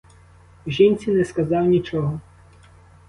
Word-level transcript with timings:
Жінці 0.67 1.11
не 1.11 1.25
сказав 1.25 1.65
нічого. 1.65 2.21